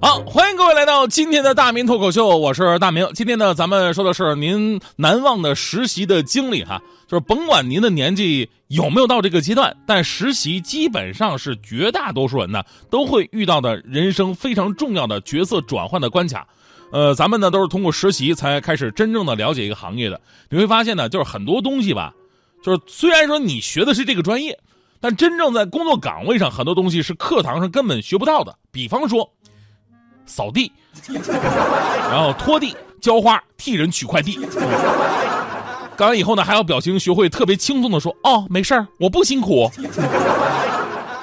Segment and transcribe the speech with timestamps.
[0.00, 3.08] 好，欢迎各位来到今天的大明脱口秀，我是大明。
[3.14, 16.46] 今天呢，咱们说的是您难忘的实习的经历哈，就是甭管您的年纪有没有到这个阶段，但实习基本上是绝大多数人呢都会遇到的人生非常重要的角色转换的关卡。
[16.92, 20.20] 呃，咱们呢都是通过实习才开始真正的了解一个行业的。
[20.48, 22.14] 你会发现呢，就是很多东西吧，
[22.62, 24.56] 就是虽然说你学的是这个专业，
[25.00, 28.56] 但真正在工作岗位上，很多东西是课堂上根本学不到的。
[28.70, 29.28] 比方说。
[30.28, 30.70] 扫地，
[32.08, 34.38] 然后拖地、浇花、替人取快递。
[35.96, 39.68] 干完以后呢，还要表情学会特别轻松的说：“哦，没事儿，我不辛苦。”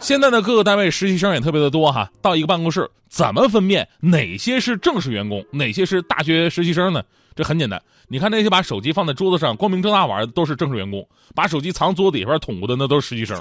[0.00, 2.10] 现在呢，各个单位实习生也特别的多哈。
[2.20, 7.02] 到一个办公室，怎么分辨哪些是正式员工，哪些是大学实习生呢？
[7.36, 11.02] 这很简单，你看那些把手机放在桌子上光明正大玩的，都是正式员工；
[11.34, 13.38] 把手机藏桌子底下捅咕的，那都是实习生。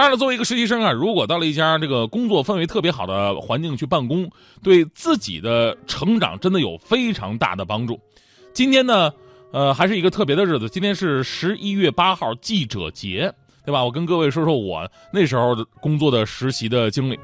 [0.00, 4.30] 当然了，作为一个实习生啊，如果到了一家这个工作氛围特别好的环境去办公，
[4.62, 8.00] 对自己的成长真的有非常大的帮助。
[8.54, 9.12] 今天呢，
[9.52, 13.30] 呃，还是一个特别的日子，今天是十一月八号记者节，
[13.62, 13.84] 对吧？
[13.84, 17.20] 我跟各位说说我那时候工作的实习的经历。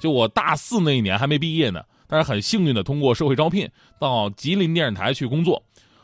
[0.00, 5.62] 就我大四那一年还没毕业呢，但是很幸运的通过社会招聘到吉林电视台去工作。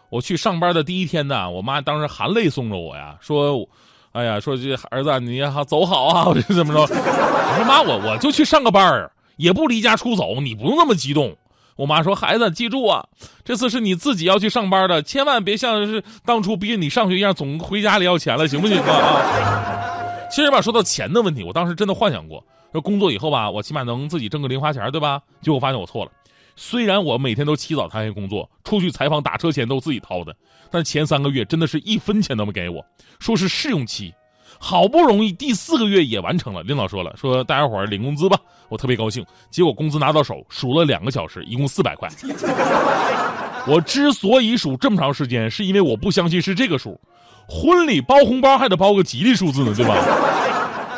[0.09, 3.69] 我去上班的第一天呢，我妈当时含泪送着我呀，说。
[4.13, 6.81] 哎呀，说这儿子你好走好啊， 我这怎么着？
[6.83, 11.35] 我说妈，我我就去上个班儿，也不离家出走，你不用那么激动。
[11.77, 13.07] 我妈说，孩子记住啊，
[13.45, 20.29] 这次是你自己要去上班的，千万别像是当初逼着你上学一样，总回家里要钱了，行不行啊？
[20.31, 25.21] 其实吧，说到钱的问题，我当时真的幻想过，说工作以后吧，我起码能自己挣个零花钱，对吧？
[25.41, 26.11] 结果发现我错了。
[26.55, 30.34] 虽然我每天都起早贪黑工作，出去采访打车钱都自己掏的，
[30.70, 32.85] 但前三个月真的是一分钱都没给我，
[33.18, 34.13] 说是试用期，
[34.58, 39.24] 好不容易第四个月也完成了，领导说了，说大家伙领工资吧，我特别高兴。
[39.51, 42.08] 结果工资拿到手，数了两个小时，一共四百块。
[43.67, 47.01] 我之所以数这么长时间，是因为我不相信是这个数，
[47.48, 49.96] 婚礼包红包还得包个吉利数字呢，对吧？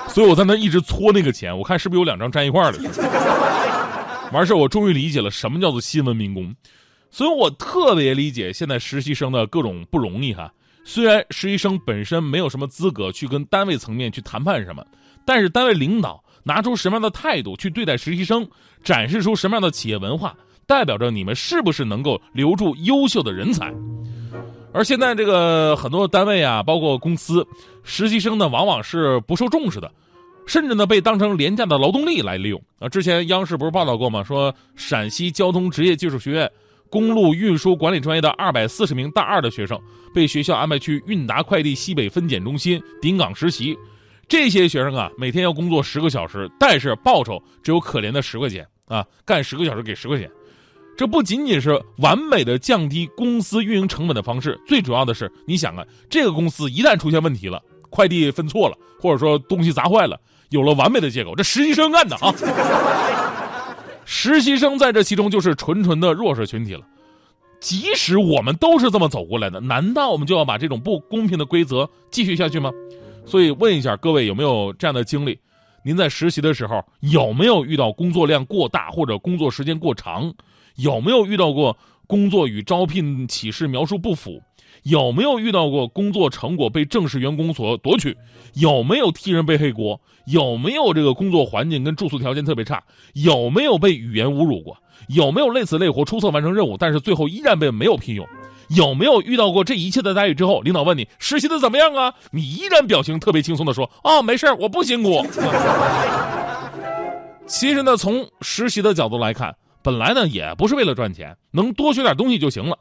[0.09, 2.79] 所以我在那一直搓那个钱，我看是不是有两张粘一块的。
[4.35, 6.53] 完事我终于理解了什么叫做新闻民工，
[7.09, 10.53] 所以我特别理解现在实习生的各种不容易哈。
[10.83, 14.85] 虽然实习生本身没有什么资格去跟单位层面去谈判什么，
[15.25, 18.45] 但是单位领导拿出什么样的态度去对待实习生，
[18.83, 20.37] 展示出什么样的企业文化，
[20.67, 23.73] 代表着你们是不是能够留住优秀的人才。
[24.73, 27.47] 而现在这个很多单位啊，包括公司，
[27.85, 29.89] 实习生呢往往是不受重视的。
[30.47, 32.89] 甚至呢，被当成廉价的劳动力来利用啊！
[32.89, 34.23] 之前央视不是报道过吗？
[34.23, 36.51] 说陕西交通职业技术学院
[36.91, 39.81] 公路运输管理专业的二百四十名大二的学生，
[40.15, 43.77] 被学校安排去韵达快递西北分拣中心顶岗实习。
[44.29, 49.05] 这些学生啊，每天要工作十个小时，但是报酬只有可怜的十块钱啊！
[49.25, 50.31] 干十个小时给十块钱，
[50.97, 57.61] 这不仅仅是完美的降低公司运营成本的方式，最主要的是，你想啊，这个公司一旦出现问题了，
[57.95, 60.19] 快递分错了，或者说东西砸坏了。
[60.51, 62.35] 有了完美的借口，这实习生干的啊！
[64.05, 66.81] 实习生在这其中就是纯纯的弱势群体了。
[67.61, 72.73] 即使我们都是这么走过来的，难道我们就要把这种不公平的规则继续下去吗？
[73.25, 75.39] 所以问一下各位有没有这样的经历？
[75.85, 80.35] 您在实习的时候有没有遇到工作量过大或者工作时间过长？
[80.75, 81.77] 有没有遇到过
[82.09, 84.43] 工作与招聘启事描述不符？
[84.85, 88.17] 有没有遇到过工作成果被正式员工所夺取？
[88.55, 90.01] 有没有替人背黑锅？
[90.27, 92.83] 有没有这个工作环境跟住宿条件特别差？
[93.15, 94.77] 有没有被语言侮辱过？
[95.09, 98.27] 有没有累死累活出色完成任务，但是最后依然被没有聘用？
[98.69, 102.15] 有没有遇到过这一切的待遇之后，领导问你实习的怎么样啊？
[102.31, 105.27] 你依然表情特别轻松的说：“啊，没事我不辛苦。
[107.47, 112.79] ”其实呢，从实习的角度来看，本来呢也不是为了赚钱，能多学点东西就行了。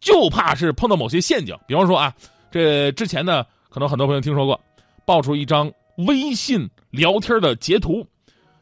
[0.00, 2.14] 就怕是碰到某些陷阱，比方说啊，
[2.50, 4.60] 这之前呢，可能很多朋友听说过，
[5.04, 5.72] 爆出一张
[6.06, 8.06] 微信聊天的截图，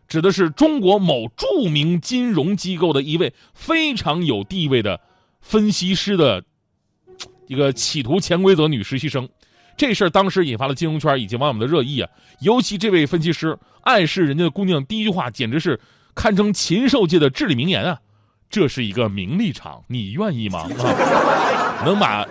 [0.09, 5.01] 指的是中国某著名金融机构的一位非常有地位的
[5.41, 6.43] 分析师的
[7.47, 9.29] 一个企图潜规则女实习生。
[9.77, 12.09] 这事儿当时引发了金融圈以及网友们的热议啊，
[12.41, 15.81] 尤其这位分析师暗示人家的姑娘第一句话，简直是
[16.15, 18.01] 堪称禽兽界的至理名言啊。
[18.55, 20.61] 这是一个名利场，你愿意吗？
[20.61, 22.25] 啊能把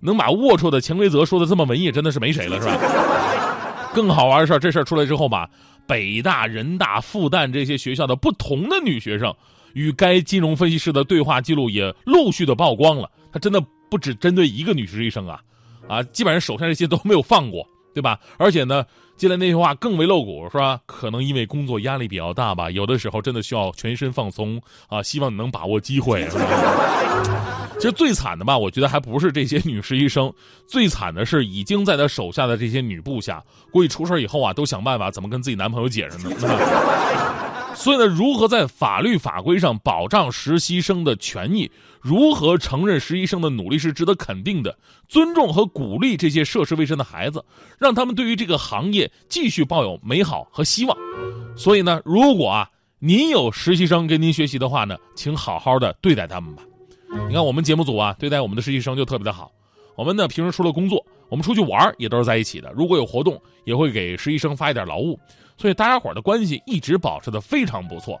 [0.00, 2.76] 能把龌龊的潜规则说的这么文艺，真的是没谁了，是吧？
[3.94, 5.48] 更好玩的事儿，这事儿出来之后吧，
[5.86, 9.34] 北大、人大、复旦这些学校的不同的女学生
[9.72, 13.10] 与该金融分析师的对话记录也陆续的曝光了。
[13.32, 13.58] 他真的
[13.90, 15.40] 不只针对一个女实习生啊，
[15.88, 18.20] 啊，基本上手上这些都没有放过，对吧？
[18.36, 18.84] 而且呢，
[19.16, 20.80] 接来那句话更为露骨，是吧？
[20.84, 26.26] 可能因为工作压力比较大吧，有的时候真的需要全身放松啊，希望你能把握机会。
[27.78, 30.32] 其实最惨的吧，我觉得还不是这些女实习生，
[30.66, 33.42] 最惨的是已经在他手下的这些女部下，
[33.72, 36.30] 估计出事以后啊，都想办法怎么跟自己男朋友解释呢？
[37.82, 41.68] 所以呢，如何在法律法规上保障实习生的权益？
[42.00, 44.78] 如何承认实习生的努力是值得肯定的？
[45.08, 47.44] 尊重和鼓励这些涉世未深的孩子，
[47.80, 50.96] 让他们对于这个行业继续抱有美好和希望。
[51.56, 52.70] 所以呢，如果啊
[53.00, 56.62] 您有实习生跟您学习的话呢，请好好的对待他们吧。
[57.26, 59.50] 你看我们节目组啊，对待我们的实习生就特别的好。
[59.96, 62.72] 我们呢平时除了工作，我们出去玩也都是在一起的。
[62.76, 65.18] 如果有活动，也会给实习生发一点劳务，
[65.62, 68.20] 所以大家伙的关系一直保持的非常不错。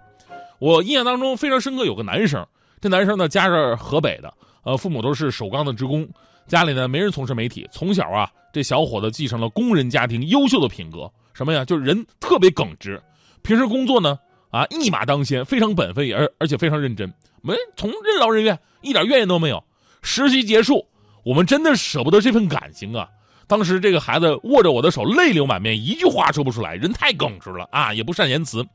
[0.60, 2.46] 我印象当中非常深刻，有个男生，
[2.80, 6.08] 这男生呢家是河北的，呃，父母都是首钢的职工，
[6.46, 11.64] 家里呢没人从事媒体，从小啊这小伙子继承了工人家庭优秀的品格，什么呀？
[11.64, 13.02] 就是人特别耿直，
[13.42, 14.16] 平时工作呢
[14.52, 17.12] 啊一马当先，非常本分，而而且非常认真，
[17.42, 18.56] 没从任劳任怨。
[18.82, 19.64] 一点怨言都没有。
[20.00, 20.86] 实习结束，
[21.24, 23.08] 我们真的舍不得这份感情啊！
[23.52, 28.66] 当时这个孩子握着我的手，泪流满面，一句话说不出来，人太耿直了啊，也不善言辞。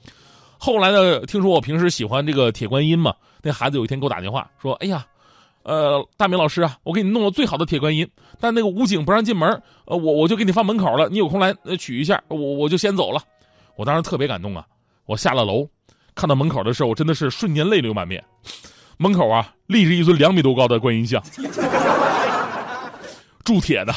[0.59, 5.03] 后来呢，听说我平时喜欢这个铁观音嘛，那孩子有一天给我打电话说：“哎呀，
[5.63, 8.07] 呃，大明老师啊，我给你弄了最好的铁观音，
[8.39, 9.49] 但那个武警不让进门，
[9.85, 13.19] 呃，我我就给你放门口了，你有空来取一下，我我就先走了。”
[13.77, 14.63] 我当时特别感动啊！
[15.07, 15.67] 我下了楼，
[16.13, 18.23] 看到门口的时候，我真的是瞬间泪流满面。
[18.97, 21.19] 门口啊，立着一尊两米多高的观音像，
[23.47, 23.93] 铸铁的，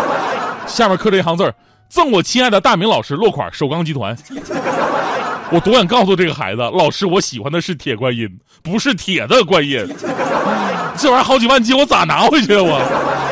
[0.68, 1.54] 下面刻着一行字儿
[1.88, 4.14] ：“赠我亲爱的大明老师，落款首钢集团。”
[5.50, 8.28] 我多想告诉这个孩子，老师，我喜欢的是铁观音，
[8.62, 9.82] 不是铁的观音。
[10.98, 12.62] 这玩意儿好几万斤，我咋拿回去啊？
[12.62, 13.31] 我。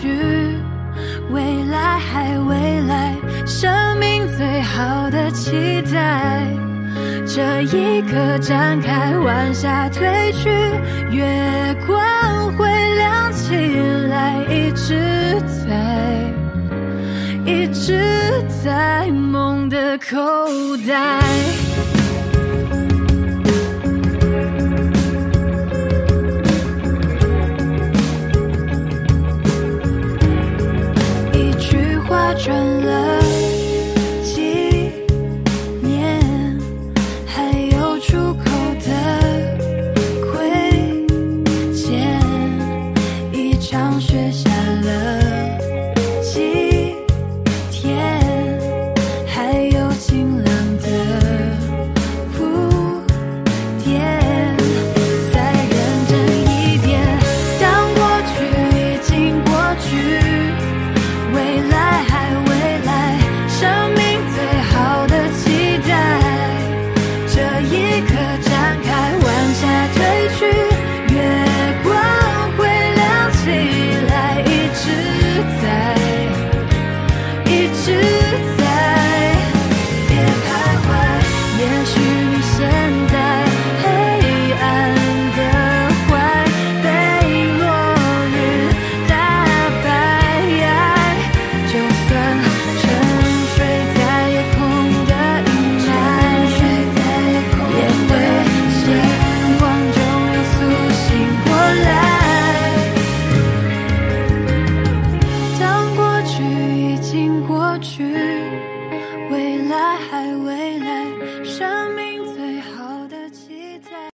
[0.00, 0.60] 去，
[1.30, 3.14] 未来还未来，
[3.46, 6.46] 生命最好的期待。
[7.26, 10.50] 这一刻展开，晚霞褪去，
[11.10, 12.66] 月光会
[12.96, 13.54] 亮起
[14.08, 15.74] 来，一直在，
[17.44, 20.16] 一直在梦的口
[20.86, 21.20] 袋。